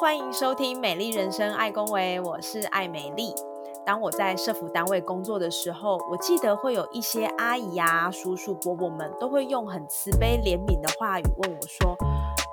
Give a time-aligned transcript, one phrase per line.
[0.00, 3.34] 欢迎收听《美丽人生爱公维》，我是爱美丽。
[3.84, 11.94] 当我在社服单位工作的时候，我记得会有一些阿姨呀、叔叔、伯伯们都会用很慈悲怜悯的话语问我说：“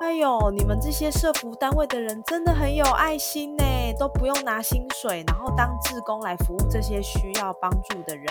[0.02, 3.64] 哎呦，你们这些社服单位的人真的很有爱心呢，
[3.98, 8.26] 都不用拿薪水，然后当志工来服务这些需要帮助的人，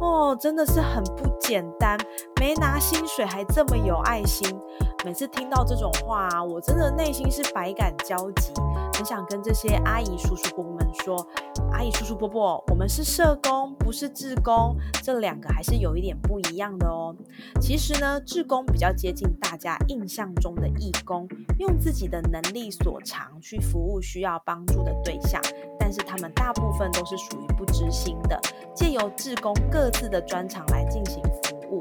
[0.00, 1.98] 哦，真的是很不简单，
[2.40, 4.58] 没拿薪水还这么有爱心。”
[5.06, 8.52] 每次听到这种话，我真的内心是百感交集，
[8.92, 11.24] 很想跟这些阿姨、叔叔、伯伯们说
[11.70, 17.14] ：“阿姨、叔叔、伯伯，我们是社工，不是志工，这两个还是有一点不一样的哦。
[17.60, 21.28] 其实呢，志工比较接近大家印象中的义工，
[21.60, 25.40] 用自己的能力所长去服务需要帮助的对象，
[25.78, 28.36] 但是他们大部分都是属于不知心的，
[28.74, 31.78] 借由志工各自的专长来进行服务。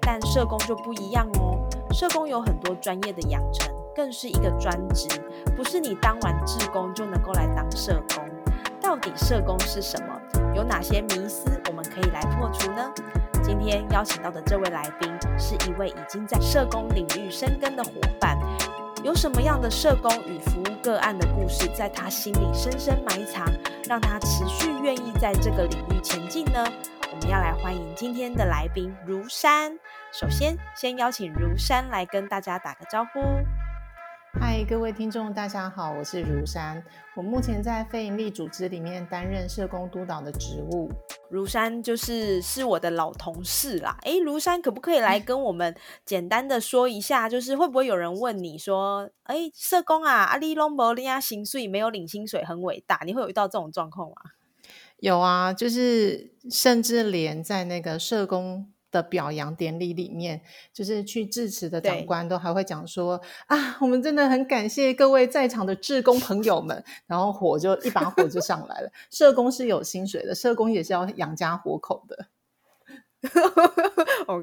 [0.00, 1.58] 但社工就不一样哦。”
[1.92, 5.06] 社工有很多专业的养成，更是一个专职，
[5.54, 8.24] 不是你当完志工就能够来当社工。
[8.80, 10.18] 到底社工是什么？
[10.54, 12.90] 有哪些迷思我们可以来破除呢？
[13.42, 18.38] 今天邀请到的这位来宾，是一位已经在社工领域深耕的伙伴。
[19.04, 23.44] 有什么样的社工与服务个案的故事，在他心里深深埋藏，
[23.88, 26.64] 让他持续愿意在这个领域前进呢？
[27.12, 29.78] 我们要来欢迎今天的来宾如山。
[30.10, 33.20] 首先，先邀请如山来跟大家打个招呼。
[34.40, 36.82] 嗨，各位听众，大家好，我是如山。
[37.14, 40.90] 我目前在非营利组织里面担任社工督导的职务。
[41.28, 43.98] 如山就是是我的老同事啦。
[44.04, 54.14] 诶，如山可不可以来跟我们简单的说一下，就是会不会有人问你说，诶，社工啊，阿里隆博利亚薪水没有领薪水很伟大，你会有遇到这种状况吗？
[55.02, 58.68] 有啊，就是甚至连在那个社工。
[58.92, 68.92] 的表扬典礼里面，就是去致辞的长官都还会讲说啊，我们真的很感谢各位在场的志工朋友们，然后火就一把火就上来了。
[69.10, 72.26] 社工是有薪水的，社工也是要养家活口的。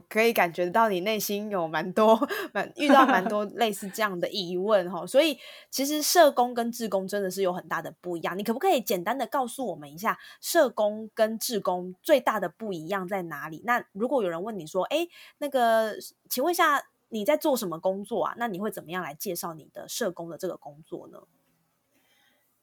[0.07, 2.19] 可以感觉到你内心有蛮多、
[2.53, 5.37] 蛮遇到蛮多类似这样的疑问哈，所以
[5.69, 8.37] 其实社工跟志工真的是有很大的不一样。
[8.37, 13.61] 你可不可以简单的告诉我们一下，社工跟志工最大的不一样在哪里？
[13.65, 15.07] 那如果有人问你说，哎，
[15.39, 15.95] 那个，
[16.29, 18.35] 请问一下你在做什么工作啊？
[18.37, 21.19] 那你会怎么样来介绍你的社工的这个工作呢？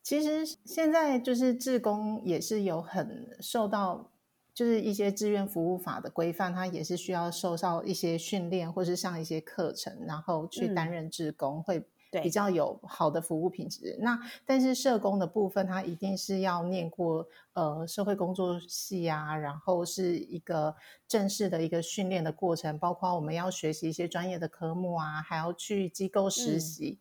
[0.02, 4.10] 其实现在就是志工也是有很受到。
[4.56, 13.98] 就是一些志愿服务法的规范，它也是需要受到一些训练，或是上一些课程，然后去担任志工，会比较有好的服务品质。
[14.00, 20.74] 那但是社工的部分，它一定是要念过呃社会工作系啊，然后是一个
[21.06, 26.98] 正式的一个训练的过程，包括我们要学习一些专业的科目啊，还要去机构实习，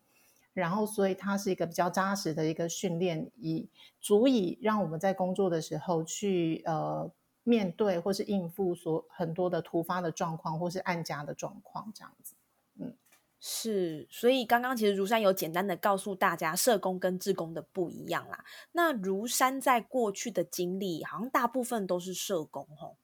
[0.52, 7.10] 然后所以它是一个比较扎实的一个训练，以足以让我们在工作的时候去呃。
[7.48, 12.34] 面对或是应付所很多的突发的状况，或是案家的状况，这样子，
[12.80, 12.96] 嗯，
[13.38, 14.08] 是。
[14.10, 18.44] 所以刚刚其实如山有简单的告诉大家，社工跟志工的不一样啦。
[18.72, 22.96] 那如山在过去的经历，好像大部分都是社工，吼，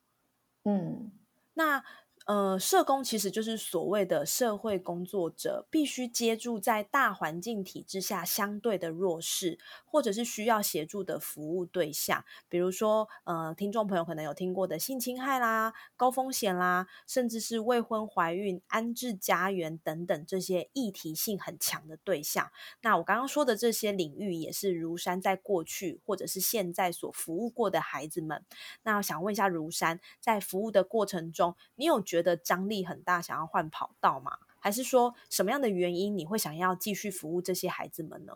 [0.65, 1.11] 嗯，
[1.53, 1.83] 那。
[2.25, 12.23] 呃，社工其实就是所谓的社会工作者，必须接住在大环境体制下相对的弱势，或者是需要协助的服务对象。
[12.47, 22.49] 比如说，呃，听众朋友可能有听过的性侵害啦、高风险啦，甚至是未婚怀孕、安置家园等等这些议题性很强的对象。
[22.83, 28.45] 那我刚刚说的这些领域，也是如山在过去或者是现在所服务过的孩子们。
[28.83, 32.01] 那我想问一下，如山在服务的过程中，你有？
[32.13, 34.33] 觉得张力很大，想要换跑道吗？
[34.59, 38.33] 还是说什么样的原因你会想要继续服务这些孩子们呢？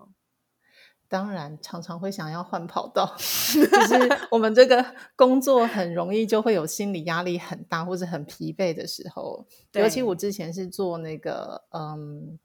[1.07, 4.83] 当然，常常会想要换跑道， 就是我们这个
[5.15, 9.45] 工作很容易就会有心理压力很大或者很疲惫的时候。
[9.74, 12.39] 尤其我之前是做那个嗯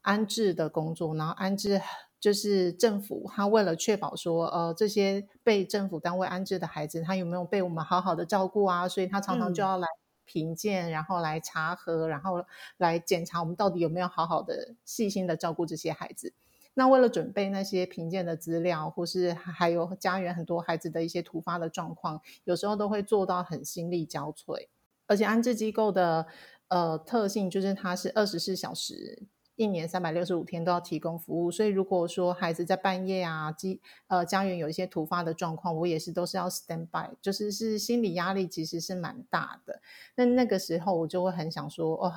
[0.00, 1.80] 安置的工作，然后安置
[2.20, 9.86] 就是政府他为了确保说呃这些被政府单位安置的孩子他有没有被我们好好的照顾啊，所以他常常就要来。
[10.24, 12.44] 评鉴，然后来查核，然后
[12.76, 16.32] 来检查我们到底有没有好好的、细心的照顾这些孩子。
[16.74, 24.68] 那为了准备那些评鉴的资料，或是还有家园很多孩子的一些突发的状况，有时候都会做到很心力交瘁。
[25.06, 26.26] 而且安置机构的
[26.68, 29.24] 呃特性就是它是二十四小时。
[29.62, 39.80] 一年三百六十五天都要提供服务，所以如果说孩子在半夜啊，机呃家园有一些突发的状况，我也是都是要 stand by，就是是心理压力其实是蛮大的。
[40.16, 42.12] 那那个时候我就会很想说，哦，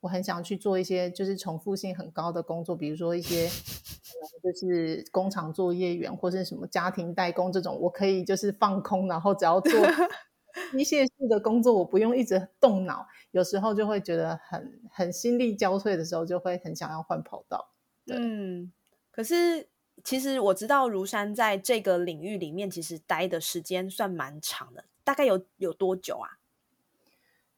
[0.00, 9.72] 我很想去做一些就是重复性很高的工作，比如说一些就是工厂作业员或者什么家庭代工这种，我可以就是放空，然后只要做。
[10.70, 17.70] 机械式的工作，我不用一直动脑，有时候就会觉得很很心力交瘁的时候，就会很想要换跑道。
[18.06, 18.72] 嗯，
[19.10, 19.68] 可是
[20.04, 26.38] 其实我知道如山在这个领域里面，其实待的时间算蛮长的，大概有有多久啊？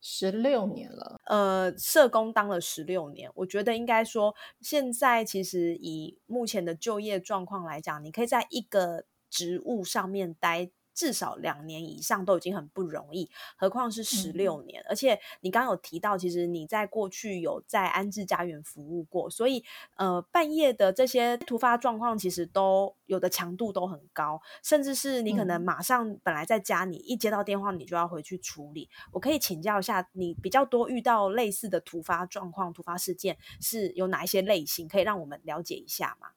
[0.00, 1.20] 十六年了。
[1.24, 10.70] 呃，社工当了十六年，我觉得应该说，现在其实以目前的就业状况来讲，你可以在一个职务上面待。
[10.96, 14.82] 至少两年以上都已经很不容易，何况是十六年。
[14.88, 19.62] 而且你刚刚有提到，其实你在过去有在安置家园服务过，所以
[19.96, 28.88] 呃，半夜的这些突发状况，其实都有的强度都很高，甚至是你可能马上本来在家，你一接到电话，你就要回去处理。
[29.12, 36.28] 我可以请教一下，你比较多遇到类似的突发状况、突发事件是有哪一些类型，可以让我们了解一下吗？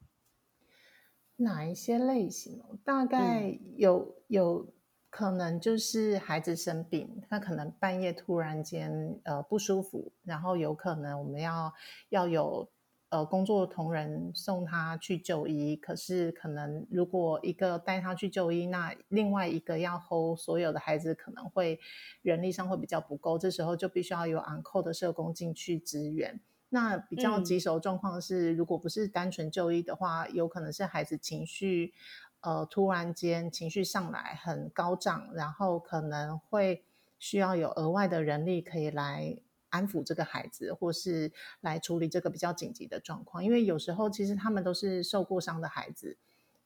[1.42, 2.62] 哪一些类型？
[2.84, 4.68] 大概有有
[5.10, 11.74] 可能就是孩子生病，他可能半夜突然间呃不舒服，然后有可能我们要
[12.10, 12.70] 要有
[13.10, 15.78] 呃工作同仁送他去就医。
[15.78, 21.80] 可是可能如果一个带他去就医，那另外一个要 hold 所有的孩子，可能会
[22.22, 26.40] 人力上会比较不够，这时候就必须要有 uncle 的社工进去支援。
[26.72, 31.94] 那比较棘手状况是，如果不是单纯就医的话，有可能是孩子情绪，
[32.42, 36.84] 呃，突然间情绪上来很高涨，然后可能会
[37.18, 39.40] 需要有额外的人力可以来
[39.70, 41.32] 安抚这个孩子，或是
[41.62, 43.44] 来处理这个比较紧急的状况。
[43.44, 46.18] 因为有时候其实他们都是受过伤的孩子，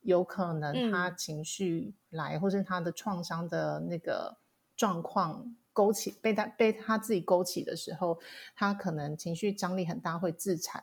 [0.02, 4.36] 有可能他情绪来，或是他的创伤的那个
[4.76, 5.56] 状况。
[5.74, 8.18] 勾起被他被他自己勾起的时候，
[8.56, 10.82] 他可能情绪张力很大，会自残，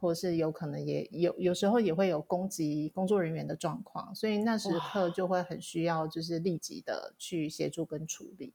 [0.00, 8.54] 或是有可能也有有时候也会有攻击工作人员的状况，所以那时刻就会很需要就是立即的去协助跟处理。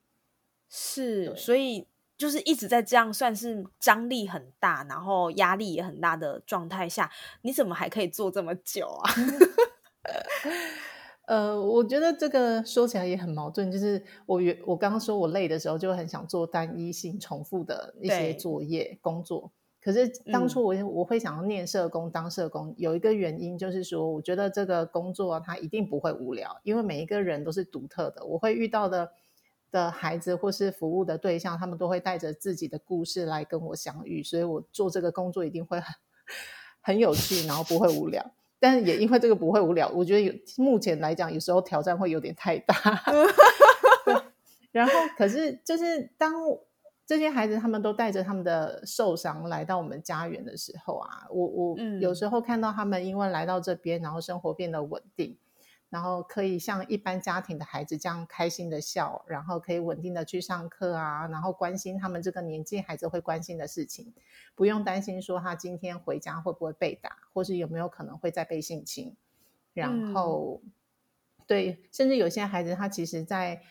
[0.70, 1.86] 是，所以
[2.18, 9.12] 就是一直在这样算是张力很大，然后压力也很大的状态下，你怎么还可以做这么久啊？
[11.26, 19.52] 呃，我觉得这个说起来也很矛盾，就是我原我刚刚说我累的时候，就很想做单一性、重复的一些作业工作。
[19.82, 28.26] 可是当初我我会想要念社工、当社工，有一个原因就是说，我觉得这个工作它一定不会无聊，因为每一个人都是独特的。
[28.26, 29.10] 我会遇到的
[29.72, 35.96] 的孩子或是服务的对象，他们都会带着自己的故事来跟我相遇，所以我做这个工作一定会很
[36.82, 38.24] 很有趣，然后不会无聊。
[38.64, 42.74] 但是也因为这个不会无聊，我觉得有目前来讲，有时候挑战会有点太大。
[44.72, 46.34] 然后，可是就是当
[47.06, 55.38] 这些孩子他们都带着他们的受伤来到我们家园的时候啊，我我有时候看到他们因为来到这边，然后生活变得稳定。
[55.94, 64.12] 然后可以像一般家庭的孩子这样开心的笑，然后可以稳定的去上课啊，然后关心他们这个年纪孩子会关心的事情，
[64.56, 69.16] 不用担心说他今天回家会不会被打，或是有没有可能会再被性侵。
[69.76, 70.64] 然后，
[71.46, 73.62] 对，甚至有些孩子他其实在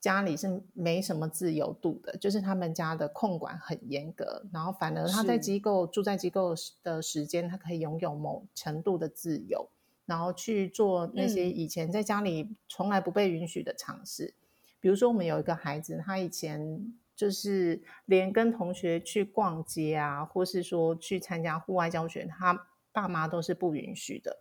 [0.00, 9.68] 家里是没什么自由度的，就是他们家的控管很严格，然后反而他在机构住在机构的时间，他可以拥有某程度的自由。
[10.08, 14.32] 然后去做那些以前在家里从来不被允许的尝试，
[14.80, 24.38] 比如说我们有一个孩子，他以前就是连跟同学去逛街啊，或是说去参加户外教学，他爸妈都是不允许的。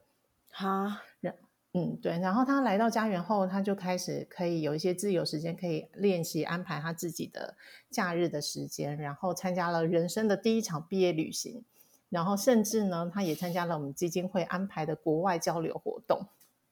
[0.50, 1.04] 哈，
[1.74, 2.18] 嗯，对。
[2.20, 7.58] 然后他来到家园后，他就开始可以有一些自由时间，可以练习安排他自己的
[7.90, 11.66] 假日的时间，然后参加了人生的第一场毕业旅行。
[12.10, 16.20] 然后甚至呢，他也参加了我们基金会安排的国外交流活动。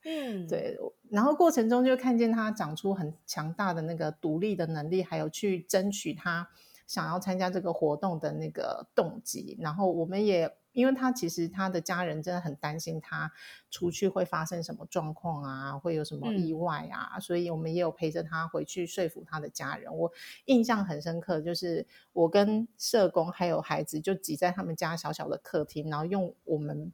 [0.04, 0.78] 嗯，对。
[1.10, 6.48] 然后过程中就看见他长出很强大的那个独立的能力，还有去争取他
[6.88, 9.58] 想要参加这个活动的那个动机。
[9.60, 10.56] 然后我们也。
[10.76, 13.32] 因为他其实他的家人真的很担心他
[13.72, 19.96] 出去会发生什么状况啊，会有什么意外啊，所以我们也有陪着他回去说服他的家人。
[19.96, 20.12] 我
[20.46, 26.92] 印象很深刻，就是我跟社工还有孩子就挤在他们家小小的客厅，然后用我们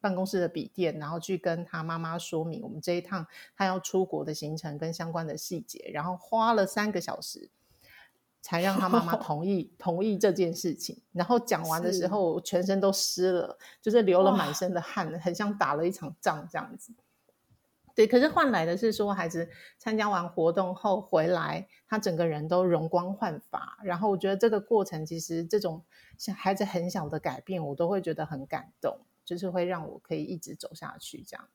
[0.00, 7.50] 办公室的笔电，然后去跟他妈妈说明我们这一趟他要出国的行程跟相关的细节，然后花了三个小时
[8.40, 11.02] 才让他妈妈 同意同意这件事情。
[11.12, 16.92] 然后讲完的时候，我全身都湿了，就是流了满身的汗，很像打了一场仗这样子。
[17.92, 23.78] 对，可是换来的是说，孩子参加完活动后回来，他整个人都容光焕发。
[23.82, 25.82] 然后我觉得这个过程，其实这种
[26.16, 31.48] 像孩子很小的改变，我都会觉得很感动，就是会让我可以一直走下去这样。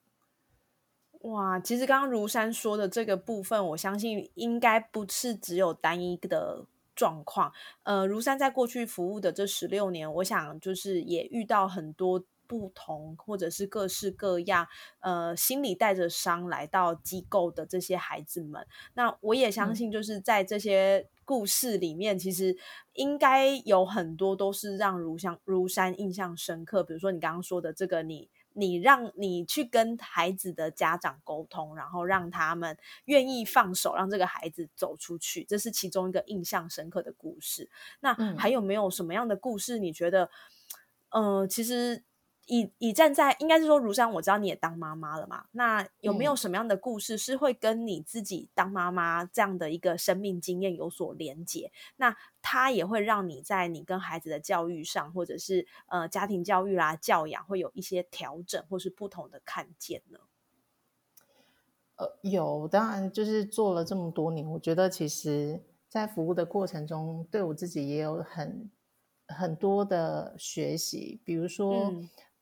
[1.22, 7.52] 哇，其实刚刚如山说的这个部分，我相信应该不是只有单一的状况。
[7.84, 12.24] 呃，如山在过去服务的这十六年，我想就是也遇到很多。
[12.48, 14.68] 不同，或者是各式各样，
[15.00, 22.56] 呃，心里带着伤来到机构的这些孩子们，那我也相信，就是在这些故事里面，其实
[22.94, 26.84] 应该有很多都是让如香如山印象深刻。
[26.84, 37.70] 比如说你刚刚说的这个，你你让你去跟孩子的家长沟通，然后让他们愿意放手，让这个孩子走出去，这是其中一个印象深刻的故事。
[38.00, 39.78] 那还有没有什么样的故事？
[39.78, 40.30] 你觉得，
[41.10, 42.04] 呃，其实。
[42.48, 45.46] 以以站在应该是说，如山，我知道你也当妈妈了嘛？
[45.52, 51.72] 那有没有什么样的故事是会跟你自己当妈妈这样的一个生命经验有所连结？
[51.96, 60.20] 那它也会让你在你跟孩子的教育上，或者是呃家庭教育啦、教养，会有一些调整，或是不同的看见呢？
[61.96, 68.70] 呃，有，当然就是做了这么多年，我觉得其实在服务的过程中，对我自己也有很
[69.28, 71.92] 很多的学习，比如说。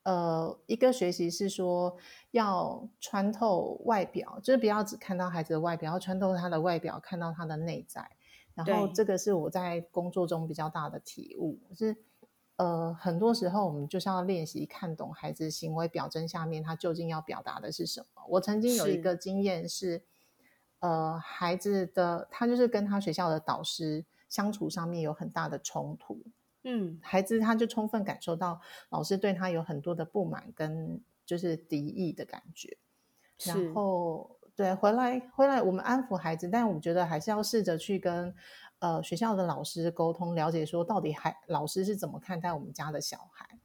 [0.03, 1.97] 呃，一个学习是说
[2.31, 8.11] 要穿透外表，就是不要只看到孩子的外表，要穿透他的外表，看到他的内在。
[8.53, 11.95] 然后这个是我在工作中比较大的体悟，是
[12.57, 18.23] 呃，很多时候我们就是要练习看懂孩子行为表征下面他究竟要表达的是什么。
[18.27, 20.03] 我曾经有一个经验是，
[20.79, 26.21] 呃，孩子的他就是跟他学校的导师相处上面有很大的冲突。
[26.63, 32.77] 嗯，孩子他就充分感受到老师对他有很多的不满跟就是敌意的感觉，
[33.45, 38.33] 然后对回来回来我们安抚孩子，但我觉得还是要试着去跟
[38.79, 43.57] 呃学校的老师沟通，了解说到底还老师是怎么看待我们家的小孩。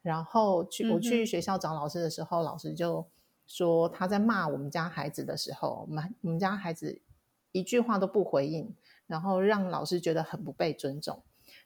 [0.00, 3.06] 然后去我去学校找老师的时候，老师就
[3.46, 7.00] 说他在骂我们家孩子的时候，我们我们家孩子
[7.52, 8.74] 一句话都不回应，
[9.06, 11.22] 然后让老师觉得很不被尊重。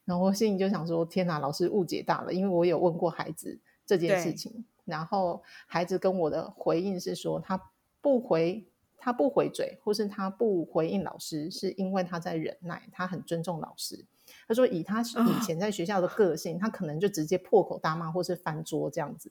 [0.07, 7.61] 然后我心里就想说：“天哪，老师误解大了。”因为我有问过孩子这件事情，然后孩子跟我的回应是说：“他
[8.01, 8.65] 不回，
[8.97, 14.05] 他不回嘴，或是他不回应老师，是因为他在忍耐，他很尊重老师。”
[14.49, 19.31] 他说：“以他以前在学校的个性，他可能就直接破口大骂，或是翻桌这样子。”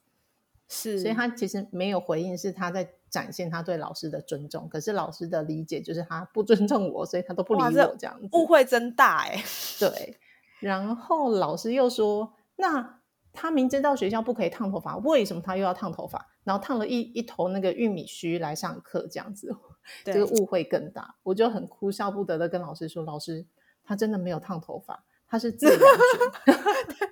[0.67, 4.67] 是，所以他其实没有回应，是他在展现他对老师的尊重。
[4.67, 8.27] 可是老师的理解就是他不尊重我，所以他都不理我这样子。
[8.31, 9.43] 误会真大哎，
[9.79, 10.17] 对。
[10.59, 13.01] 然后老师又说：“那
[13.33, 16.25] 他明知道学校不可以烫头发，为什么他又要烫头发？
[16.43, 19.55] 然后烫了一一头那个玉米须来上课，这样子，
[20.05, 23.45] 这个误会更大。”我就很哭笑不得的跟老师说：“老师，
[23.83, 26.55] 他真的没有烫头发，他是自然卷。”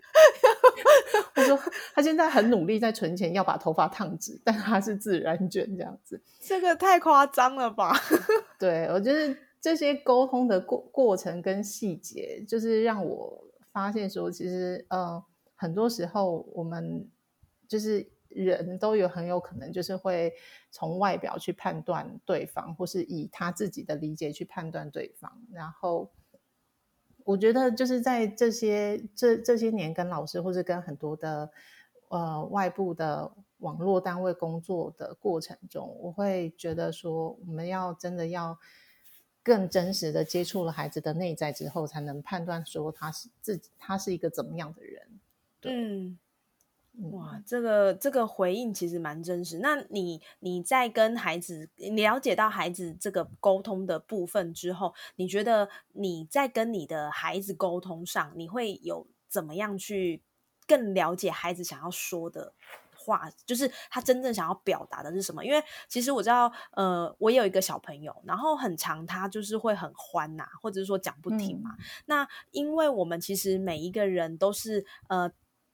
[1.35, 1.59] 我说
[1.93, 7.93] ：“他现在很努力在存钱要把头发烫直，但他是自然卷这样子。”这个太夸张了吧？
[8.57, 9.37] 对我就是。
[9.63, 15.23] 这些沟通的过过程跟细节，就是让我发现说，其实呃，
[15.55, 17.09] 很多时候我们
[17.65, 20.33] 就是人都有很有可能就是会
[20.69, 25.31] 从外表去判断对方，或是以他自己的理解去判断对方。
[25.53, 26.11] 然后
[27.23, 31.49] 我觉得就是在这些这这些年跟老师或者跟很多的
[32.09, 38.59] 呃外部的网络单位工作的过程中，我会觉得说，我们要真的要。
[39.43, 45.19] 更真实的接触了孩子的内在之后，才能判断说他是自己，他是一个怎么样的人。
[45.63, 46.17] 嗯，
[47.11, 49.59] 哇，这个这个回应其实蛮真实。
[49.59, 60.21] 那你你在跟孩子了解到孩子这个沟通的部分之后，你觉得你在跟你的孩子沟通上，你会有怎么样去
[60.65, 62.53] 更了解孩子想要说的？
[63.03, 65.43] 话就是他真正想要表达的是什么？
[65.43, 71.71] 因为其实我知道，呃，我有一个小朋友，然后很长，他就是会很欢呐，或者是说讲不停嘛。
[72.05, 75.31] 那因为我们其实每一个人都是呃。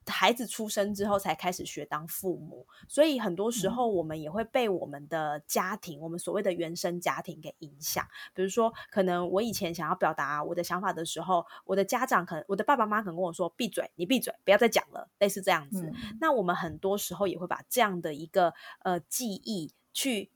[0.09, 8.05] 孩子出生之后才开始学当父母，所以很多时候我们也会被我们的家庭，我们所谓的原生家庭给影响。
[8.33, 15.91] 比如说，可能我以前想要表达我的想法的时候，我的家长可能我的爸爸妈妈可能跟我说：“闭嘴，你闭嘴，不要再讲了。”类似这样子。
[16.19, 20.31] 那我们很多时候也会把这样的一个呃记忆去。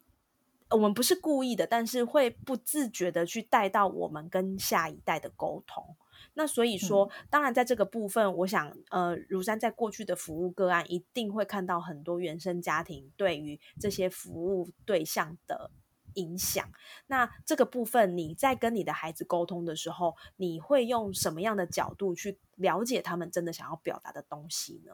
[0.69, 5.95] 我们不是故意的，但是会不自觉的去带到我们跟下一代的沟通。
[6.33, 15.71] 那所以说，当然在这个部分，我想，呃，如山在过去的服务个案，一定会看到很多原生家庭对于这些服务对象的
[16.15, 16.65] 影响。
[17.07, 24.93] 那这个部分，你在跟你的孩子沟通的时候，你会用什么样的角度去了解他们真的想要表达的东西呢？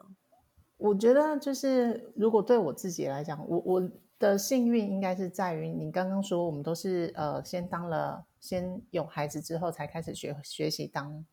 [0.76, 3.90] 我觉得，就是如果对我自己来讲，我我。
[4.20, 11.24] 的幸运应该是在于你刚刚说，我们都是呃先当了先有孩子之后才开始学学习当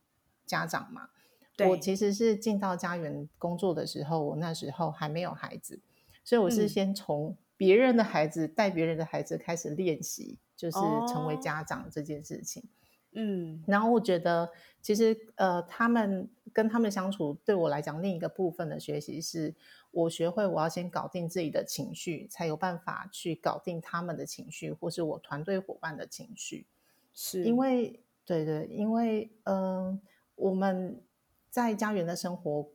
[0.46, 1.10] 家长嘛。
[1.68, 5.80] 我其实是进到家园工作的时候，我那时候还没有孩子，
[6.24, 10.78] 所以我是先从别人的孩子带别人的孩子开始练习，就是
[11.08, 12.64] 成为家长这件事情。
[13.14, 14.52] 嗯，然后我觉得
[14.82, 19.54] 其实呃，他们跟他们相处，对我来讲，另一个部分的学习是。
[19.92, 26.66] 我学会，我要先搞定自己的情绪，才有办法去搞定他们的情绪，或是我团队伙伴的情绪。
[27.14, 30.00] 是因为，对对，因为，嗯，
[30.36, 31.00] 我们
[31.52, 32.68] 在家园的生活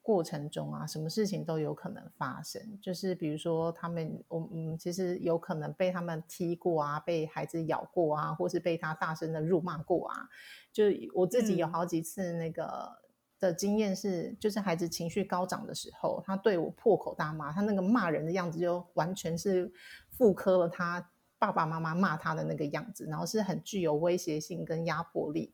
[0.00, 2.78] 过程中啊，什么事情都有可能发生。
[2.80, 10.28] 就是比如说，他们，我嗯，其实有可能被他们踢过啊，被孩子咬过啊，或是被他大声的辱骂过啊。
[10.72, 13.03] 就我自己有好几次那个。
[13.44, 19.70] 的经验是，就是孩子情绪高涨的时候，他对我破口大骂，他那个骂人的样子就完全是
[20.10, 25.52] 复刻了他爸爸妈妈骂他的那个样子，然后是很具有威胁性跟压迫力。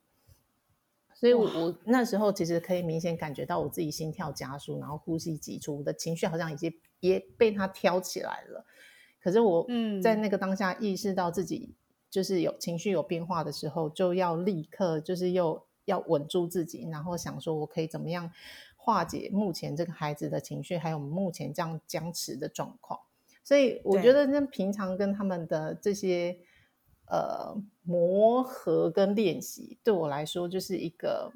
[1.13, 8.65] 所以，我我那时候其实可以明显感觉到我自己心跳加速，然后呼吸急促，我的情绪好像已经也被他挑起来了。
[9.21, 9.67] 可是我
[10.03, 11.75] 在那个当下意识到自己
[12.09, 15.67] 就是有情绪有变化的时候，就要立刻就是又。
[15.91, 18.33] 要稳住自己，然后想说，我可以怎么样
[18.77, 22.99] 化解目前这个孩子的情绪，还有目前这样僵持的状况。
[23.43, 26.39] 所以我觉得，那平常跟他们的这些
[27.07, 31.33] 呃磨合跟练习，对我来说就是一个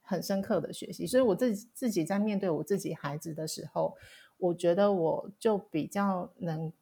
[0.00, 1.06] 很深刻的学习。
[1.06, 3.96] 所以我自己自己在面对我自己孩子的时候，
[4.38, 6.72] 我觉得我就比较能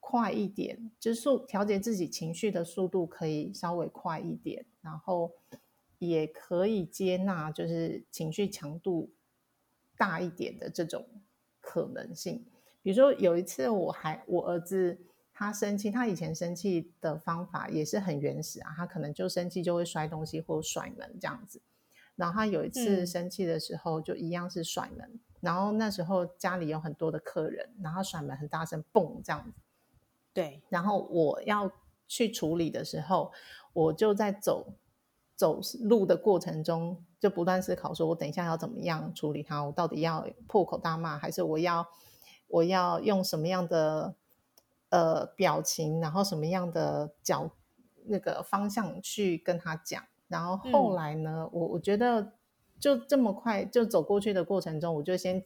[0.00, 5.30] 快一点，就是速调节自己情绪的速度可以稍微快一点，然后。
[5.98, 9.12] 也可以接纳，就是情绪强度
[9.96, 11.06] 大一点的这种
[11.60, 12.44] 可能性。
[12.82, 14.98] 比如说，有一次我还我儿子
[15.32, 21.60] 他生气，他以前生气的方法也是很原始啊，他可能就生气就会摔东西或甩门这样子。
[22.14, 25.18] 然后他有一次生气的时候，就一样是甩门。
[25.40, 29.60] 然后那时候家里有很多的客人，然后甩门很大声，嘣这样子。
[30.32, 30.62] 对。
[30.68, 31.70] 然后我要
[32.06, 33.32] 去处理的时候，
[33.72, 34.74] 我就在走。
[35.36, 39.62] 走路的过程中，就不断思考：说我等一下要怎么样处理他？
[39.62, 41.86] 我到底要破口大骂，还是我要
[42.48, 44.14] 我要用什么样的
[44.88, 47.50] 呃表情，然后什么样的角
[48.06, 50.02] 那个方向去跟他讲？
[50.26, 52.32] 然后后来呢，我我觉得
[52.80, 55.44] 就这么快就走过去的过程中，我就先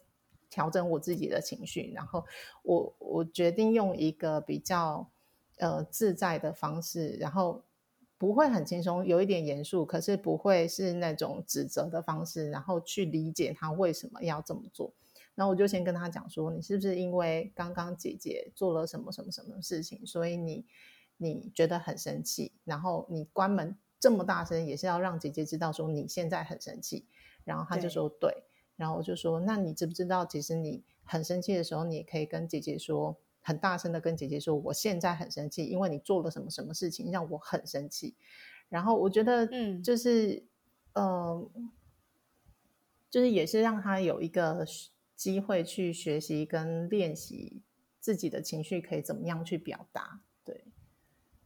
[0.48, 2.24] 调整我自己的情绪，然后
[2.62, 5.10] 我我决定用一个比较
[5.58, 7.64] 呃自在的方式，然后。
[8.20, 14.92] 不会很轻松，有一点严肃，可是不会是那种指责的方式，然后去理解他为什么要这么做。
[15.34, 20.66] 然后我就先跟他讲说：“你是不是因为刚刚姐姐做了什么什么什么事情，所以你
[21.16, 22.52] 你觉得很生气？
[22.64, 27.06] 然后你关门这么大声，也是要让姐姐知道说你现在很生气。”
[27.44, 28.44] 然后他就说：“对。”
[28.76, 38.14] 然后我就说：“那你知不知道，其实你很生气的时候，你也可以跟姐姐说。”很大声的跟姐姐说：“我现在很生气，因为你做了什么什么事情让我很生气。”
[38.68, 40.44] 然后我觉得，嗯，就是，
[40.92, 41.50] 嗯，
[43.10, 44.64] 就是也是让他有一个
[45.16, 47.62] 机会去学习跟练习
[47.98, 50.20] 自己的情绪可以怎么样去表达。
[50.44, 50.64] 对，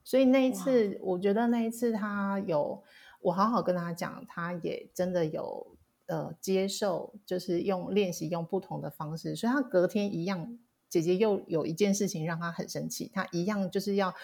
[0.03, 2.83] 所以那一次，我觉得那一次他有
[3.21, 5.77] 我好好跟他讲，他也真的有
[6.07, 10.59] 呃接受，就是用练习用不同的方式，所以他隔天一样。
[10.95, 14.15] 姐姐又有一件事情让她很生气，她一样就是要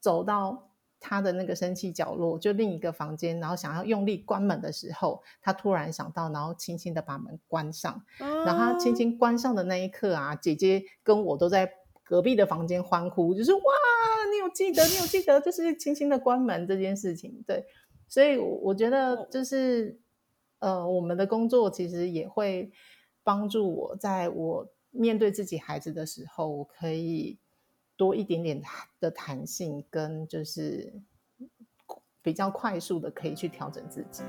[0.00, 8.02] 走到她的那个生气角落，就另一个房间，然后想要用力关门的时候，她突然想到，然后轻轻的把门关上。
[8.18, 13.60] 然后她轻轻关上的那一刻啊，姐姐跟我都在隔壁的房间欢呼，就是哇，
[14.32, 17.44] 你有记得，你有记得，就是轻轻的关门这件事情。
[17.46, 17.64] 对，
[18.08, 20.00] 所以我觉得就是
[20.58, 22.72] 呃，我们的工作其实也会。
[23.24, 27.38] 帮助我在我面对自己孩子的时候，我可以
[27.96, 28.62] 多一点点
[29.00, 30.92] 的弹性，跟就是
[32.22, 34.22] 比较快速的可以去调整自己。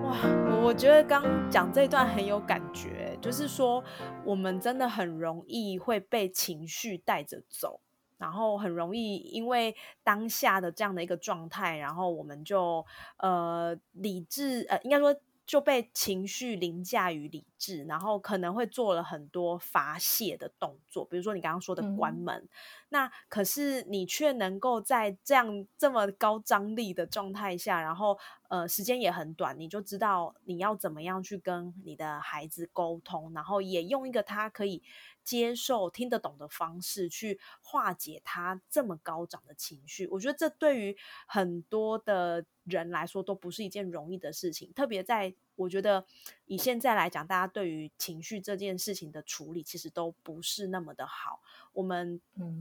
[0.00, 0.16] 哇
[0.62, 3.82] 我觉得刚讲这段很有感觉，就是说
[4.24, 7.80] 我们真的很容易会被情绪带着走，
[8.24, 12.84] 然后很容易因为当下的这样的一个状态，然后我们就
[13.18, 15.14] 呃理智呃应该说。
[15.46, 22.48] 就被情绪凌驾于理智，然后可能会做了很多发泄的动作，比如说你刚刚说的关门。
[22.94, 34.80] 那可是你却能够在这样这么高张力的状态下，然后呃时间也很短，你就知道你要怎么样去跟你的孩子沟通，然后也用一个他可以
[35.24, 40.06] 接受、听得懂的方式去化解他这么高涨的情绪。
[40.06, 42.46] 我觉得这对于很多的。
[42.64, 46.04] 人来说都不是一件容易的事情，特别在我觉得
[46.46, 51.40] 以现在来讲，大家对于情绪这件事情的处理其实都不是那么的好。
[51.72, 52.20] 我们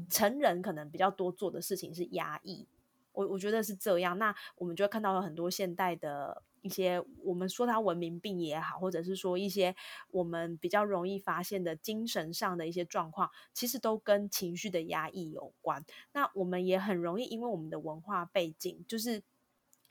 [0.09, 2.67] 成人可能比较多做的事情是压抑，
[3.11, 4.17] 我我觉得是这样。
[4.17, 9.75] 那我们就会看到了很多现代的一些，我们说它文明病也好，或者是说一些
[10.11, 15.83] 我们比较容易发现的精神上的一些状况，其实都跟情绪的压抑有关。
[16.13, 19.23] 那我们也很容易因为我们的文化背景，就是。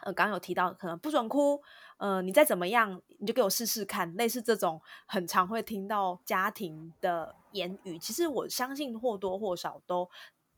[0.02, 1.60] 呃，刚刚有提到可能不准哭，
[1.96, 10.08] 呃，你再怎么样，你就给我试试看，类似这种很常会听到家庭的言语，其实我相信或多或少都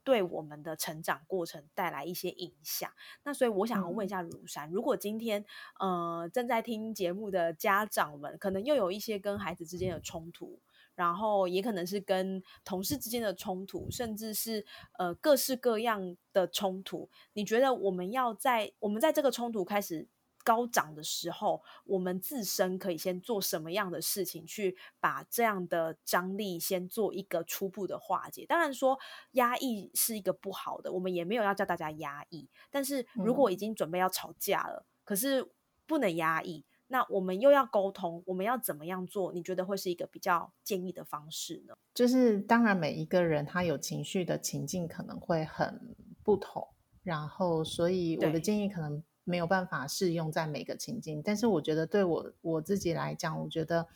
[0.02, 2.90] 对我们的成长过程带来一些影响。
[3.22, 5.44] 那所以我想要问一下如山，如果今天
[5.78, 10.58] 呃正在听节目的家长们，可能又有一些跟孩子之间的冲突。
[10.94, 14.64] 然后也可能是跟同事之间的冲突，甚至是
[14.98, 17.08] 呃各式各样的冲突。
[17.32, 20.08] 你觉得我们要在我们在这个冲突开始
[20.44, 28.44] 高涨的时候，我们自身可以先做什么样的事情，去把这样的张力先做一个初步的化解？
[28.46, 28.98] 当然说
[29.32, 32.48] 压抑是一个不好的，我们也没有要叫大家压抑。
[32.70, 35.50] 但是如果已经准备要吵架了，可是
[35.86, 36.64] 不能压抑。
[36.86, 39.32] 那我们又要沟通，我们要怎么样做？
[39.32, 41.74] 你觉得会是一个比较建议的方式呢？
[41.94, 46.68] 就是当然，每一个人他有情绪的情境可能会很不同，
[47.02, 51.22] 然后所以我的建议可能没有办法适用在每个情境。
[51.22, 53.88] 但是我觉得对我我自己来讲，我觉得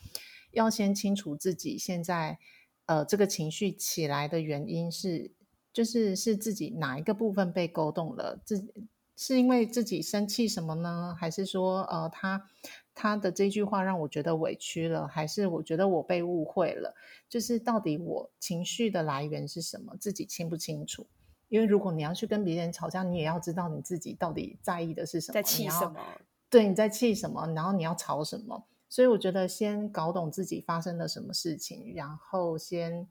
[0.52, 2.38] 要先清楚自己现在
[2.86, 5.30] 呃这个情绪起来的原因是，
[5.72, 8.72] 就是是自己哪一个部分被勾动了自。
[9.20, 11.12] 是因为自己生气什么呢？
[11.18, 12.48] 还是说，呃，他
[12.94, 15.08] 他的这句话让我觉得委屈了？
[15.08, 16.94] 还是我觉得我被误会了？
[17.28, 19.96] 就是到底我情绪的来源是什么？
[19.98, 21.04] 自己清不清楚？
[21.48, 26.00] 因为如果你要去跟别人吵架，你也要知道你自己到底在意的是什么，在气什么？
[26.48, 27.44] 对，你在气什么？
[27.56, 28.66] 然后你要吵什么？
[28.88, 33.08] 所以我觉得先搞懂自己发生了什么事情，然后先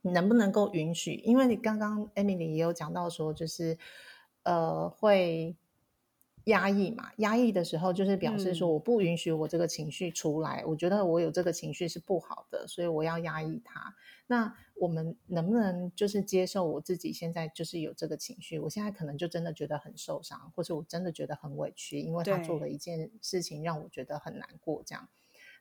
[0.00, 1.16] 能不能够允许？
[1.26, 3.76] 因为你刚刚 Emily 也有讲到说，就是。
[4.42, 5.56] 呃，会
[6.44, 7.10] 压抑嘛？
[7.18, 10.64] 压抑的时候，就是表示说我不允许我这个情绪出来。
[10.66, 13.94] 我觉得我有这个情绪是不好的，所以我要压抑它。
[14.26, 18.58] 那我们能不能就是接受我自己现在就是有这个情绪？
[18.58, 25.08] 我现在可能就真的觉得很受伤，或者我真的觉得很委屈，因为他做了一件事情让我觉得很难过，这样。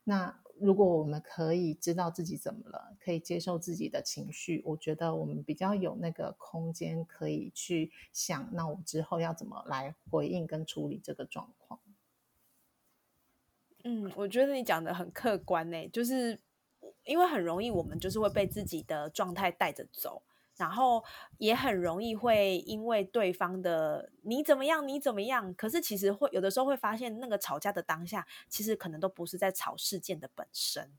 [0.06, 11.80] 那如果我们可以知道自己怎么了，可以接受自己的情绪，我觉得我们比较有那个空间可以去想，那我之后要怎么来回应跟处理这个状况。
[13.84, 16.40] 嗯，我觉得你讲的很客观呢，就是
[17.06, 20.22] 因为很容易我们就是会被自己的状态带着走。
[20.60, 21.02] 然后
[21.38, 30.92] 也很容易会因为对方的你怎么样你怎么样，可是其实会有的时候会发现那个吵架的当下，其实可能都不是在吵事件的本身，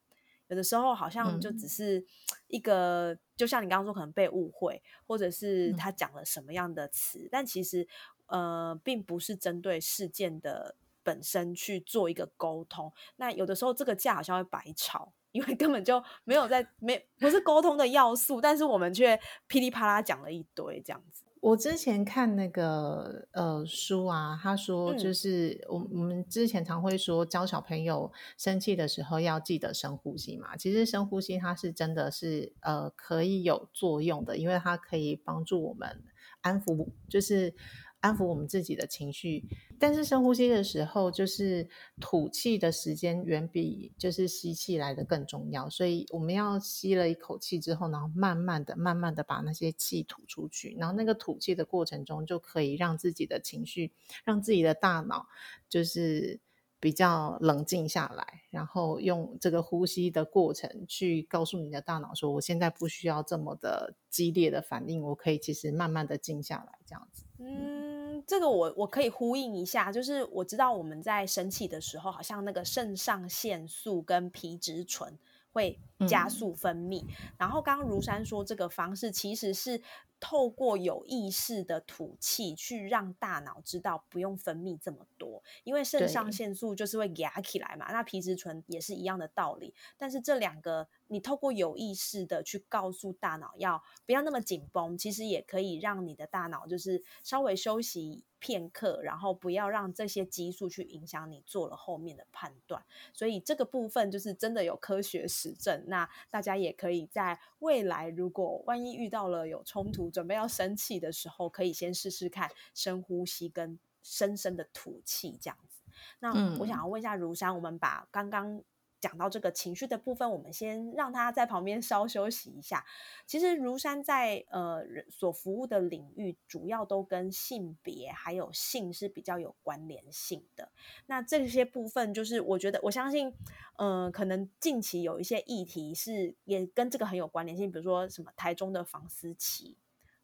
[0.48, 2.02] 有的时候好像就只是
[2.46, 7.86] 一个，就像你刚刚说，可能被误会，或者是他讲了什么样的词，但其实
[8.28, 15.12] 呃并不是针对事件的本身去做一个沟通，那有的时候这个架好像会白吵。
[15.32, 21.24] 因为根本就没有在没不是沟通的要素，但是我们却噼里啪啦讲了一堆这样子。
[21.40, 30.54] 我之前看那个呃书啊，他说就是我我们之前常会说教小朋友生气的时候要记得深呼吸嘛。
[30.54, 36.04] 其实深呼吸它是真的是呃可以有作用的，因为它可以帮助我们
[36.42, 37.54] 安抚，就是
[38.00, 39.44] 安抚我们自己的情绪。
[39.78, 41.68] 但是深呼吸的时候，就是
[42.00, 45.70] 吐气的时间远比就是吸气来的更重要。
[45.70, 50.76] 所以我们要吸了一口气之后，然后慢慢的、慢慢的把那些气吐出去。
[50.78, 53.92] 然后那个吐气的过程中，就可以让自己的情绪、
[54.24, 55.26] 让自己的大脑
[55.68, 56.40] 就是。
[56.82, 75.18] 比较冷静下来，然后用这个呼吸的过程去告诉你的大脑说：“我现在不需要这么的激烈的反应，我可以其实慢慢的静下来，这样子。”嗯，这个我我可以呼应一下，就是我知道我们在生气的时候，好像那个肾上腺素跟皮质醇
[75.50, 77.04] 会加速分泌。
[77.38, 79.82] 然后刚刚如山说，这个方式其实是。
[80.22, 87.90] 透过有意识的吐气，去让大脑知道不用分泌这么多，因为肾上腺素就是会压起来嘛。
[87.90, 90.86] 那皮质醇也是一样的道理，但是这两个。
[91.12, 102.84] 你透过有意识的去告诉大脑要不要那么紧绷，其实也可以让你的大脑就是稍微休息片刻，然后不要让这些激素去影响你做了后面的判断。
[103.12, 105.84] 所以这个部分就是真的有科学实证。
[105.90, 115.82] 那大家也可以在未来，如果万一遇到了有冲突，准备要生气的时候，可以先试试看深呼吸跟深深的吐气这样子。
[116.20, 118.62] 那我想要问一下如山，我们把刚刚。
[119.00, 122.84] 讲到这个情绪的部分，我们先让他在旁边稍休息一下。
[123.26, 130.70] 其实如山在呃所服务的领域，主要都跟性别还有性是比较有关联性的。
[131.06, 133.34] 那这些部分，就是我觉得我相信，
[133.76, 139.76] 呃，可能近期有一些议题是也跟这个很有关联性，比如说什么台中的房思琪。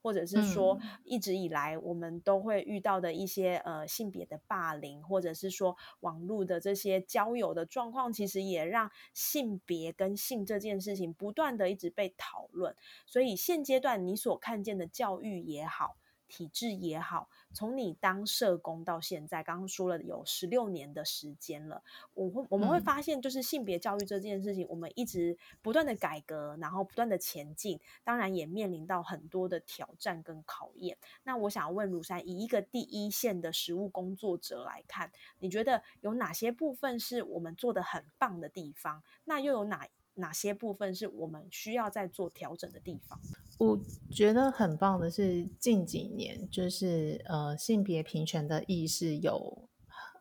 [0.06, 12.76] 或者是说，一直以来我们都会遇到的一些呃性别的霸凌，或者是说网络的这些交友的状况，其实也让性别跟性这件事情不断的一直被讨论。
[13.04, 15.96] 所以现阶段你所看见的教育也好。
[16.28, 21.82] 体制也好，从你当社工到现在，刚刚说了有十六年的时间了，
[22.14, 30.96] 我会我们会发现，就是性别教育这件事情，我们一直不断的改革，然后不断的前进，当然也面临到很多的挑战跟考验。
[31.24, 39.02] 那我想问如山，以一个第一线的实务工作者来看，你觉得有哪些部分是我们做的很棒的地方？
[39.24, 43.18] 那又有哪哪些部分是我们需要再做调整的地方？
[43.58, 43.78] 我
[44.10, 49.68] 觉得很棒的是，近几年就是呃性别平权的意识有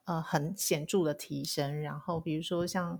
[0.05, 1.81] 呃很显著的提升。
[1.81, 2.99] 然后比如说像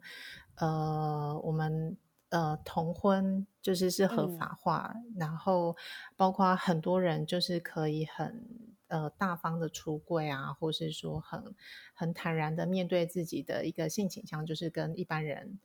[0.55, 1.97] 呃我们
[2.29, 5.77] 呃同婚就是是合法化，然后
[6.17, 8.45] 包括很多人就是可以很
[8.88, 11.55] 呃大方的出柜啊，或是说很
[11.93, 15.60] 很坦然的面对自己的一个性倾向，就是跟一般人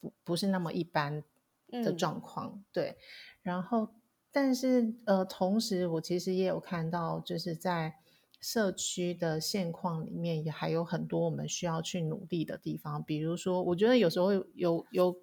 [0.00, 1.22] 不不是那么一般
[1.70, 2.64] 的状况。
[2.72, 2.96] 对，
[3.42, 3.88] 然后。
[4.30, 7.94] 但是，呃，同时我其实也有看到，就是在
[8.38, 13.02] 社区的现况里面，也还有很多我们需要去努力的地方。
[13.02, 15.16] 比如说，我觉得有时候有有，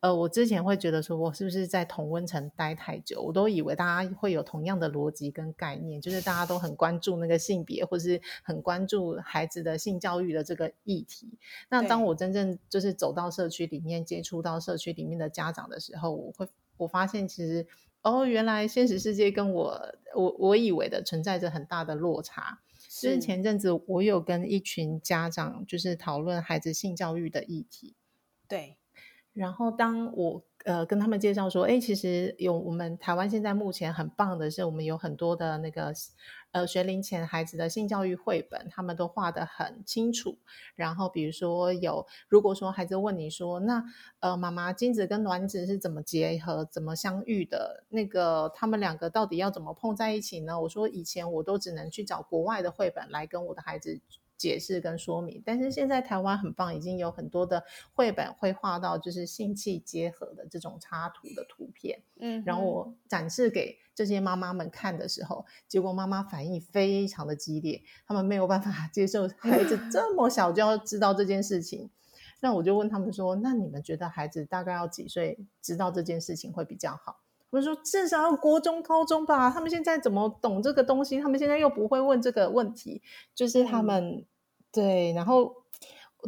[0.00, 3.20] 呃，我之前会觉得说，我是不是在同温层待太久？
[3.22, 11.38] 我都以为大家会有同样的逻辑跟概念，就是大家都很关注那个性别，或是很关注孩子的性教育的这个议题。
[11.68, 17.66] 那当我真正就是走到社区里面，接触到社区里面的家长的时候，我会我发现其实。
[18.02, 22.58] 哦，原来现实世界跟我我我以为的存在着很大的落差。
[22.88, 27.94] 就是前阵子我有跟一群家长就是讨论孩子性教育的议题，
[28.48, 28.79] 对。
[29.40, 35.92] 然后当我呃跟他们介绍说，哎，其实有我们台湾现在目前很棒的是，我们有很多的那个。
[36.52, 40.36] 呃，学龄前孩子的性教育绘本，他们都画得很清楚。
[40.74, 43.84] 然后，比如说有，如果说孩子问你说，那
[44.18, 47.84] 呃，妈妈精子跟卵子是怎么结合、怎么相遇的？
[47.88, 50.60] 那个他们两个到底要怎么碰在一起呢？
[50.60, 54.00] 我说以前我都只能去找国外的绘本来跟我的孩子。
[54.40, 71.90] 解释跟说明，但是现在台湾很棒，已经有很多的绘本会画到就是性器结合的这种插图的图片，嗯，然后我展示给这些妈妈们看的时候，结果妈妈反应非常的激烈，他们没有办法 接受孩子 这么小就要知道这件事情。
[72.40, 77.20] 那我就问他们说，那你们觉得孩子大概要几岁知道这件事情会比较好？
[77.50, 79.50] 我说至少要国中、高中吧。
[79.50, 81.20] 他们现在怎么懂这个东西？
[81.20, 83.02] 他们现在又不会问这个问题，
[83.34, 84.24] 就是他们。
[84.72, 85.54] 对，然后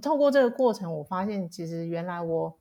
[0.02, 2.58] 透过这个过程，我发现其实原来我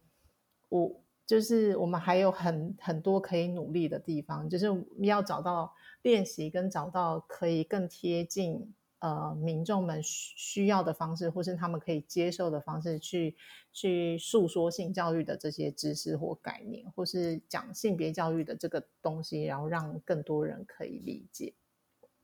[0.70, 4.67] 我就是我们还有很很多可以努力的地方，就是
[5.00, 13.36] 要找到练习跟找到可以更贴近呃民众们需需要的方式，或是他们可以接受的方式，去
[13.72, 21.54] 去诉说性教育的这些知识或概念，或是讲性别教育的这个东西，然后让更多人可以理解。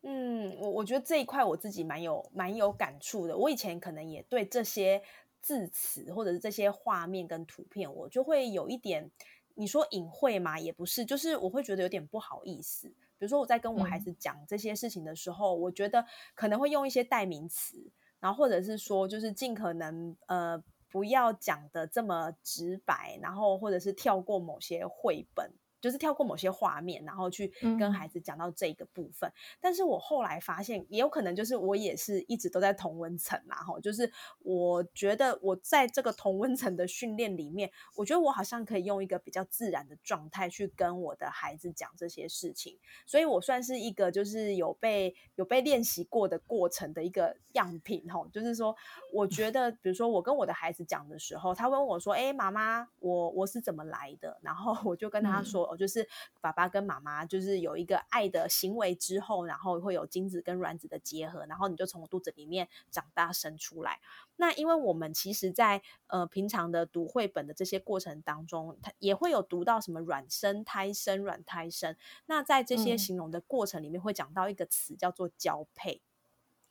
[0.04, 3.38] 嗯，我我觉得这一块我自己蛮有蛮有感触的。
[3.38, 5.02] 我以前可能也对这些
[5.42, 9.10] 字词或者是这些画面跟图片，我就会有一点，
[9.56, 12.88] 你说隐晦嘛，也不是，就是我会觉得有点不好意思。
[12.90, 16.06] 比如说我在跟我孩子讲这些事情的时候，我觉得
[16.36, 25.52] 可能会用一些代名词，然后或者是说，就是尽可能呃不要讲的这么直白，然后或者是跳过某些绘本。
[25.80, 29.32] 就是跳过某些画面，然后去跟孩子讲到这个部分。
[29.62, 33.80] 但是我后来发现，也有可能就是我也是一直都在同温层嘛，哈。
[33.80, 42.78] 就是我觉得我在这个同温层的训练里面，我觉得我好像可以用一个比较自然的状态去跟我的孩子讲这些事情。
[43.06, 48.28] 所以我算是一个就是有被有被练习过的过程的一个样品，哈。
[48.34, 48.76] 就是说，
[49.14, 55.67] 我觉得比如说我跟我的孩子讲的时候，他问我说：“哎，妈妈，我我是怎么来的？”然后我就跟他说。
[55.76, 56.08] 就是
[56.40, 64.00] 爸爸跟妈妈就是有一个爱的行为之后，然后会有精子跟卵子的结合，然后你就从肚子里面长大生出来。
[64.38, 71.96] 那因为我们其实，在呃平常的读绘本的这些过程当中，它也会有读到什么卵生、胎生、卵胎生。
[72.28, 76.02] 那在这些形容的过程里面，会讲到一个词叫做交配。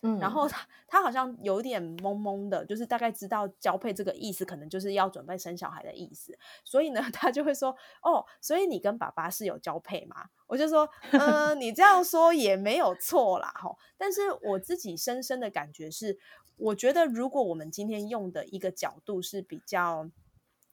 [0.07, 6.39] 嗯，然后他他好像有点懵懵的，就是大概知道交配这个意思，可能就是要准备生小孩的意思。
[6.65, 16.19] 所以呢， 他就会说：“哦，所以你跟爸爸是有交配吗？”我就说：“嗯，你这样说也没有错啦，哈。”但是我自己深深的感觉是，
[16.57, 20.11] 我觉得如果我们今天用的一个角度是比较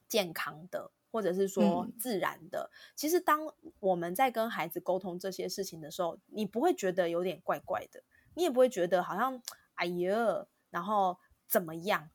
[0.07, 8.03] 健康的，或者是说自然的，其实当我们在跟孩子沟通这些事情的时候，你不会觉得有点怪怪的。
[8.35, 9.41] 你也不会觉得好像
[9.75, 11.17] 哎呀，然后
[11.47, 12.09] 怎么样？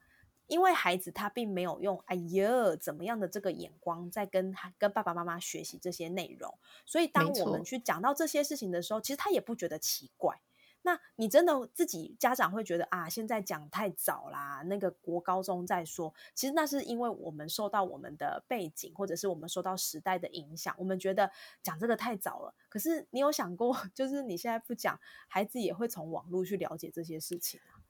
[0.47, 10.41] 因为孩子他并没有用哎呀怎么样的这个眼光在跟跟爸爸妈妈学习这些内容，所以当我们去讲到这些事情的时候，其实他也不觉得奇怪。
[10.89, 16.15] 那你真的自己家长会觉得啊，现在讲太早啦，那个国高中再说。
[16.35, 21.31] 其实那是因为我们受到我们的背景，或者是我们受到时代的影响，我们觉得
[21.63, 22.55] 讲这个太早了。
[22.71, 24.99] 可是你有想过， 就是你现在不讲，
[25.29, 27.85] 孩子也会从网络去了解这些事情啊？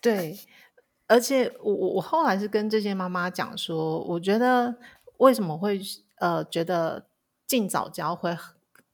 [0.00, 0.36] 对，
[1.06, 4.74] 而且我我我后来是跟这些妈妈讲说，我觉得
[5.18, 5.80] 为什么会
[6.16, 7.06] 呃觉得
[7.46, 8.36] 尽早教会。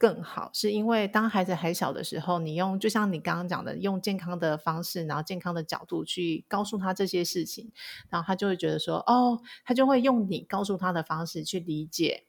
[0.03, 7.71] 更好，是因为当孩子还小的时候，你用就像你刚刚讲的，用健康的方式，然后健康的角度去告诉他这些事情，
[8.11, 12.25] 然后他就会觉得说，哦，他就会用你告诉他的方式去理解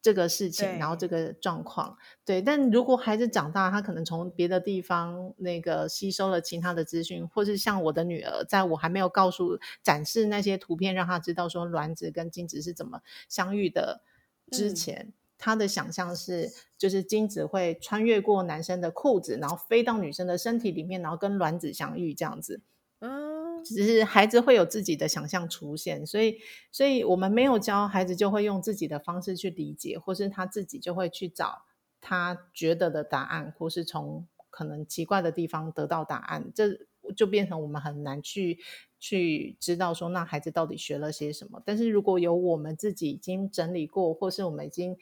[0.00, 1.96] 这个事情，然后这个状况。
[2.24, 14.02] 对，但如果孩子长大，他可能从别的地方那个吸收了其他的资讯，或是像我的女儿，在我还没有告诉展示那些图片，让他知道说卵子跟精子是怎么相遇的
[14.50, 15.12] 之前。
[15.44, 22.60] 他的想象是，就是精子会穿越过男生的裤子，然后飞到女生的身体里面，然后跟卵子相遇这样子。
[23.00, 26.38] 嗯，只是孩子会有自己的想象出现，所以，
[26.70, 31.64] 所以我们没有教孩子，就会用自己的方式去理解，或是他自己就会去找
[32.00, 36.52] 他觉得的答案，或是从可能奇怪的地方得到答案。
[36.54, 38.58] 这就变成我们很难去。
[39.04, 44.96] 去知道说那孩子到底学了些什么，但是如果有我们自己已经整理过，或是我们已经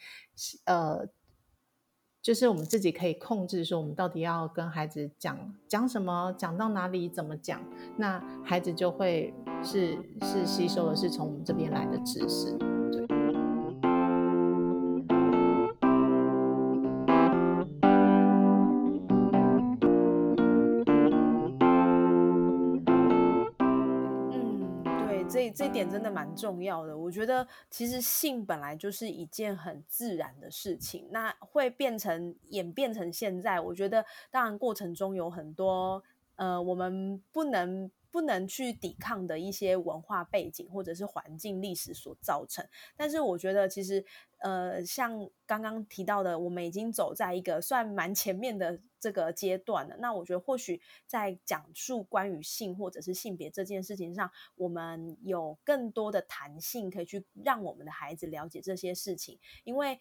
[0.64, 1.06] 呃，
[2.22, 7.62] 就是我们自己可以控制说我们到底要跟孩子讲讲什么，讲到哪里，怎么讲，
[7.98, 12.56] 那孩子就会是是吸收的是从我们这边来的知识。
[25.60, 26.96] 这一点真的蛮重要的。
[26.96, 36.02] 我觉得其实性本来就是一件很自然的事情，那会变成演变成现在，我觉得当然过程中有很多
[36.36, 37.90] 呃，我们不能。
[38.12, 44.04] 不能去抵抗的一些文化背景或者是环境历史所造成，但是我觉得其实
[44.38, 49.96] 呃，像刚刚提到的，我们已经走在一个算蛮前面的这个阶段了。
[49.98, 59.98] 那我觉得或许在讲述关于性或者是性别这件事情上，我们有更多的弹性，可以去让我们的孩子了解这些事情，因为。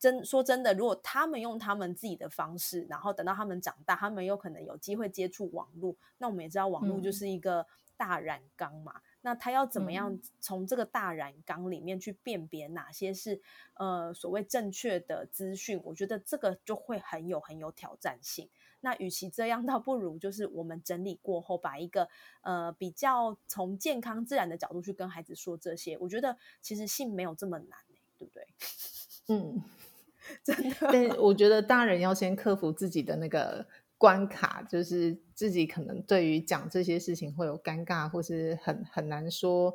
[0.00, 5.94] 真说真的，如果他们用他们自己的方式，然后等到他们长大，他们有可能有机会接触网络。
[6.16, 7.66] 那我们也知道，网络就是一个
[7.98, 9.02] 大染缸嘛。
[9.22, 13.40] 那他要怎么样从这个大染缸里面去辨别哪些是
[13.74, 15.80] 呃所谓正确的资讯？
[15.84, 18.48] 我觉得这个就会很有很有挑战性。
[18.80, 22.08] 那与其这样，倒不如就是我们整理过后，把一个
[22.42, 25.98] 呃比较从健康自然的角度去跟孩子说这些。
[25.98, 27.78] 我觉得其实性没有这么难，
[28.18, 28.46] 对不对？
[29.28, 29.62] 嗯。
[30.44, 33.66] 真的，但我觉得大人要先克服自己的那个
[34.00, 39.74] 关卡，就是自己可能对于讲这些事情会有尴尬，或是很很难说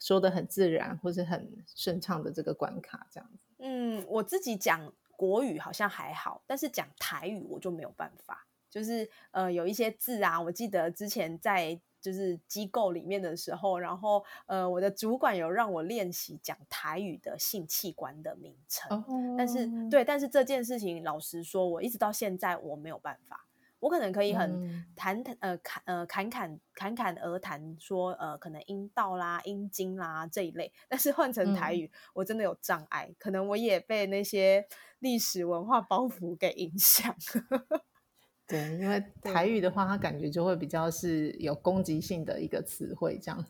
[0.00, 3.46] 说的很自然，或是很顺畅的这个关卡，这样子。
[3.58, 8.46] 嗯，我自己讲国语好像还好，但是讲台语我就没有办法。
[8.70, 19.04] 就是呃，有一些字啊，我记得之前在就是机构里面的时候，然后呃，我的主管有让我练习讲台语的性器官的名称，
[19.36, 23.45] 但是对，但是这件事情老实说，我一直到现在我没有办法。
[23.80, 34.66] 我可能可以很谈谈呃侃呃侃侃侃侃而谈说呃可能阴道啦阴茎啦这一类，但是换成台语我真的有障碍，可能我也被那些
[35.00, 37.14] 历史文化包袱给影响。
[38.48, 43.44] 对，因为台语的话，它感觉就会比较是有攻击性的一个词汇，这样。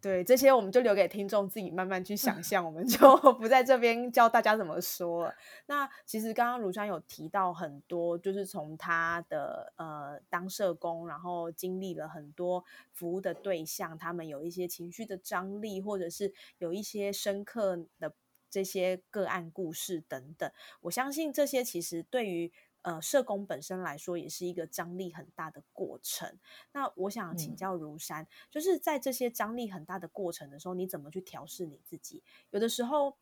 [0.00, 5.30] 对，这些我们就留给听众自己慢慢去想象，我们就 不在这边教大家怎么说。
[5.66, 18.14] 那其实刚刚如山有提到很多，就是从他的呃当社工，然后经历了很多服务的对象，他们有一些情绪的张力，或者是有一些深刻的
[18.48, 20.50] 这些个案故事等等。
[20.80, 22.50] 我相信这些其实对于。
[22.82, 26.38] 呃，社工本身来说也是一个张力很大的过程。
[26.72, 32.22] 那我想请教如山，就是在这些张力很大的过程的时候，你怎么去调试你自己？
[32.50, 33.16] 有的时候，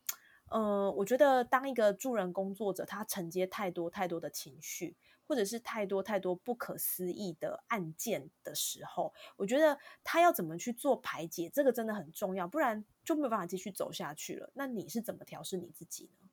[0.50, 4.96] 呃，我觉得当一个助人工作者，他承接太多太多的情绪，
[5.26, 14.50] 或者是太多太多不可思议的案件的时候，我觉得他要怎么去做排解，这个真的很重要，不然就没有办法继续走下去了。
[14.54, 16.27] 那你是怎么调试你自己呢？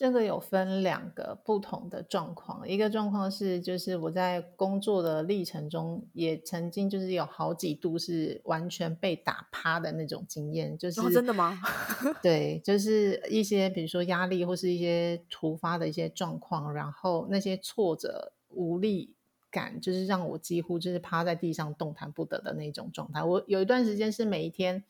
[0.00, 11.60] 这个有分两个不同的状况，一个状况是，就是我在工作的历程中，也曾经就是有好几度是完全被打趴的那种经验，就是真的吗？
[12.22, 19.14] 对，就是一些比如说压力或是一些突发的一些状况，然后那些挫折无力
[19.50, 23.22] 感，就是让我几乎就是趴在地上动弹不得的那种状态。
[23.22, 24.82] 我有一段时间是每一天。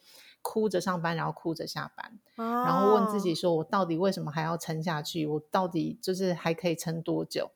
[0.43, 5.27] 哭着上班，然后哭着下班，然后问自己说：“我到底为什么还要撑下去？
[5.27, 7.51] 我到底就是还可以撑多久？”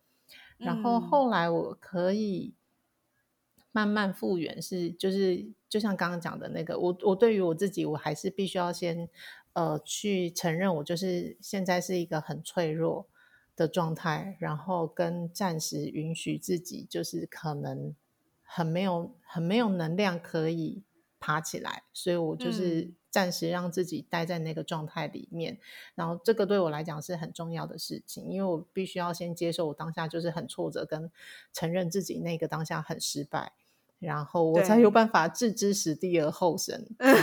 [0.59, 2.55] 然后后来我可以
[3.72, 9.09] 慢慢复原，是就是就像刚刚讲的那个，我我对于我自己，我还是必须要先
[9.55, 13.09] 呃去承认，我就是现在是一个很脆弱
[13.57, 17.95] 的状态，然后跟暂时允许自己，就是可能
[18.43, 20.85] 很没有很没有能量可以。
[21.25, 25.59] 爬起来，所以我就是暂时让自己待在那个状态里面，
[25.95, 31.11] 然后这个对我来讲是很重要的事情，因为我必须要先接受我当下就是很挫折，跟
[31.51, 33.55] 承认自己那个当下很失败，
[33.99, 37.20] 然后我才有办法置之死地而后生，然后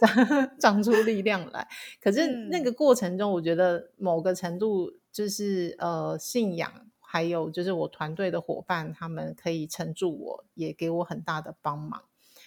[0.00, 1.66] 再 长出力量来。
[2.00, 12.04] 可是那个过程中，我觉得某个程度就是呃信仰，还有就是我团队的伙伴，他们可以撑住我，也给我很大的帮忙。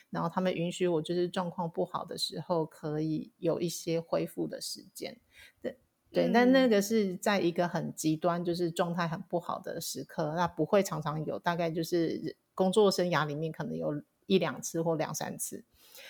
[0.09, 5.17] 然后他们允许我，就是状况不好的时候，可以有一些恢复的时间。
[5.61, 5.77] 对
[6.09, 15.65] 对，但那个是在一个很极端，就是状态很不好的时刻，那不会常常有，大概就是工作生涯里面可能有一两次或两三次。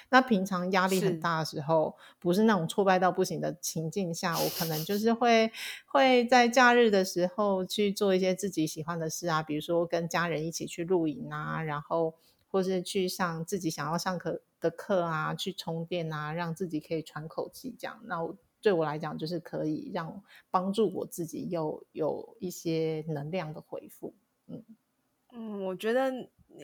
[0.09, 5.51] 那平常压力很大的时候，不是那种挫败到不行的情境下，我可能就是会
[5.87, 12.13] 会在假日的时候去做一些自己喜欢的事啊，比如说跟家人一起去露营啊，然后。
[12.49, 17.99] 或是去上自己想要上课的课啊，去充电啊，让自己可以喘口气，这样。
[18.05, 18.17] 那
[18.61, 24.13] 对我来讲，就是可以让帮助我自己又有一些能量的回复。
[24.47, 24.63] 嗯
[25.33, 26.11] 嗯，我觉得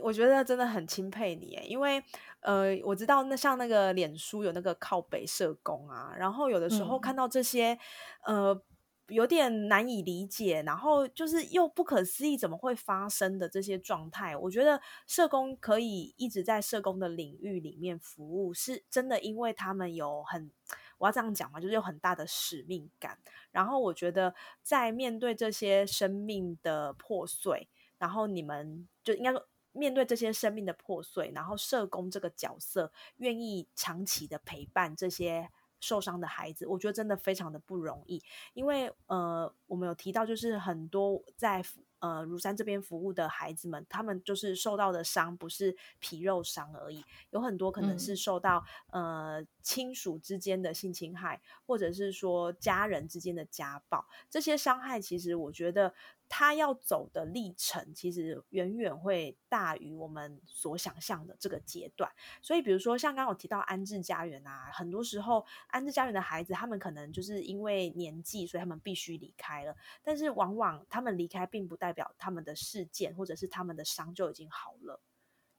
[0.02, 2.04] 我觉得真的很钦佩你，因为
[2.40, 7.78] 呃，我知道那像那个脸书有那个靠北社工啊，然后有的时候看到这些
[8.26, 8.64] 呃。
[9.10, 14.36] 有点难以理解，然后就是又不可思议，怎么会发生的这些状态？
[14.38, 20.50] 我觉得社工可以一直在社工的领域里面服务，是真的，因为他们有很，
[20.98, 23.20] 我要这样讲嘛，就是有很大的使命感。
[23.52, 35.50] 然后我觉得在面对这些生命的破碎，然后你们就应该说面对这些生命的破碎，然后社工这个角色愿意长期的陪伴这些。
[35.84, 38.24] 受伤的孩子，我觉得真的非常的不容易，
[38.54, 41.62] 因为呃，我们有提到，就是很多在
[42.00, 55.94] 呃如山这边服务的孩子们，他们就是受到的伤不是皮肉伤而已，有很多可能是受到呃亲属之间的性侵害，或者是说家人之间的家暴，这些伤害其实我觉得。
[56.36, 62.12] 他要走的历程其实远远会大于我们所想象的这个阶段。
[62.42, 69.76] 所以，比如说像刚刚我提到安置家园啊，很多时候安置家园的孩子，他们可能就是因为年纪，所以他们必须离开了。
[70.02, 75.00] 但是，往往他们离开，并不代表他们的事件或者是他们的伤就已经好了。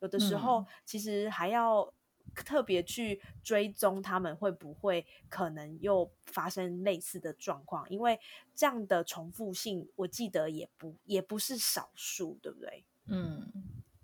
[0.01, 1.95] 有的时候，其实还要。
[2.35, 8.19] 特别去追踪他们会不会可能又发生类似的状况，因为
[8.55, 12.85] 这样的重复性，我记得也不也不是少数，对不对？
[13.07, 13.53] 嗯，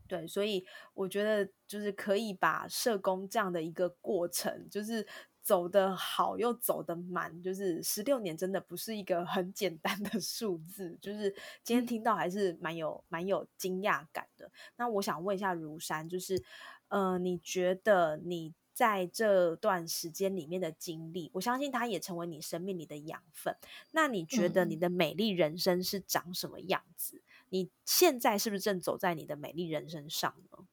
[0.07, 0.65] 对，所以
[0.95, 5.07] 我觉得就是可以把社工这样的一个过程，就是
[5.43, 14.51] 走得好又走得满，就是十六年真的不是一个很简单的数字，就是今天听到还是蛮有蛮有惊讶感的。
[14.77, 16.43] 那我想问一下如山，就是。
[16.91, 23.55] 呃，你觉得你在这段时间里面的经历，我相信它也成为你生命里的养分。
[23.93, 27.23] 那你觉得你的美丽人生是长什么样子？
[27.51, 30.67] 你现在是不是正走在你的美丽人生上呢？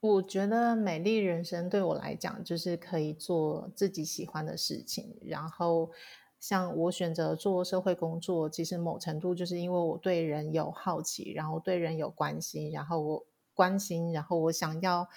[0.00, 5.16] 我觉得美丽人生对我来讲，就是可以做自己喜欢的事情。
[5.22, 5.90] 然后，
[6.38, 13.26] 像我选择做社会工作，其实某程度就是因为我对人有好奇，然后对人有关心，然后我。
[13.54, 15.08] 关心，然后我想要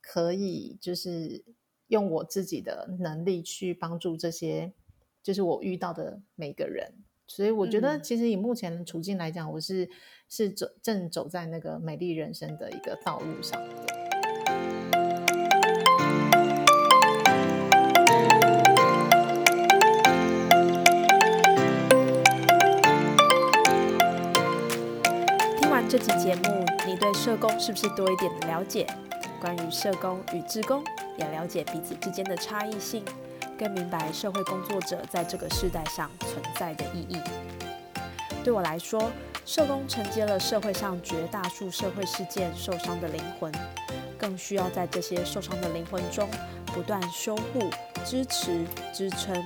[0.00, 1.44] 可以就是
[1.88, 4.72] 用我自己的能力去帮助这些，
[5.22, 6.94] 就是我遇到的每个人。
[7.26, 9.88] 所以我觉得，其实以目前的处境来讲，我是
[10.28, 14.11] 是走正走在那个美丽人生的一个道路上。
[25.92, 26.64] 这期节目。
[26.86, 28.86] 你对社工是不是多一点的了解？
[29.38, 30.82] 关于社工与职工，
[31.18, 33.04] 也了解彼此之间的差异性，
[33.58, 37.20] 更明白社会工作者在这个世代上存在的意义。
[38.42, 39.12] 对我来说，
[39.44, 43.52] 社工承接了社会上绝大数社会事件受伤的灵魂，
[44.16, 46.26] 更需要在这些受伤的灵魂中
[46.68, 47.68] 不断修护、
[48.02, 48.64] 支持、
[48.94, 49.44] 支撑。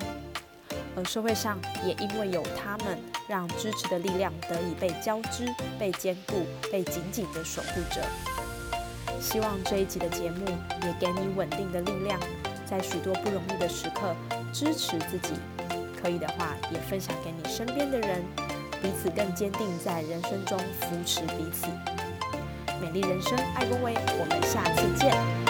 [0.96, 5.46] 而社会上也因为有他们，让支持的力量得以被交织、
[5.78, 8.00] 被兼顾、被紧紧的守护着。
[9.20, 10.46] 希望这一集的节目
[10.82, 12.18] 也给你稳定的力量，
[12.64, 14.14] 在许多不容易的时刻
[14.52, 15.34] 支持自己。
[16.02, 18.24] 可以的话，也分享给你身边的人，
[18.82, 21.66] 彼此更坚定在人生中扶持彼此。
[22.80, 25.45] 美丽人生，爱公维，我们下次见。